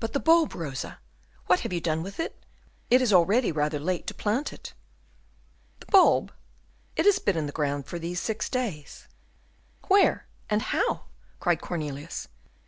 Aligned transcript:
But 0.00 0.12
the 0.12 0.18
bulb, 0.18 0.56
Rosa; 0.56 0.98
what 1.46 1.60
have 1.60 1.72
you 1.72 1.80
done 1.80 2.02
with 2.02 2.18
it? 2.18 2.44
It 2.90 3.00
is 3.00 3.12
already 3.12 3.52
rather 3.52 3.78
late 3.78 4.08
to 4.08 4.12
plant 4.12 4.52
it." 4.52 4.72
"The 5.78 5.86
bulb? 5.86 6.32
It 6.96 7.06
has 7.06 7.20
been 7.20 7.36
in 7.36 7.46
the 7.46 7.52
ground 7.52 7.86
for 7.86 8.00
these 8.00 8.18
six 8.18 8.48
days." 8.48 9.06
"Where? 9.86 10.26
and 10.50 10.62
how?" 10.62 11.04
cried 11.38 11.60
Cornelius. 11.60 12.26